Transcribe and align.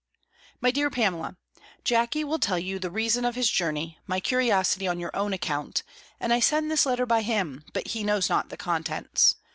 "MY 0.61 0.71
DEAR 0.71 0.89
PAMELA, 0.89 1.37
"Jackey 1.83 2.23
will 2.23 2.39
tell 2.39 2.57
you 2.57 2.79
the 2.79 2.89
reason 2.89 3.23
of 3.23 3.35
his 3.35 3.51
journey, 3.51 3.99
my 4.07 4.19
curiosity 4.19 4.87
on 4.87 4.99
your 4.99 5.15
own 5.15 5.31
account; 5.31 5.83
and 6.19 6.33
I 6.33 6.39
send 6.39 6.71
this 6.71 6.87
letter 6.87 7.05
by 7.05 7.21
him, 7.21 7.63
but 7.71 7.89
he 7.89 8.03
knows 8.03 8.27
not 8.27 8.49
the 8.49 8.57
contents. 8.57 9.35